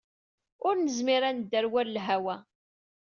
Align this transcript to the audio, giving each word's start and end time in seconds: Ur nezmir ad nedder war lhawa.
Ur 0.67 0.75
nezmir 0.77 1.23
ad 1.29 1.33
nedder 1.37 1.65
war 1.73 1.87
lhawa. 1.89 2.35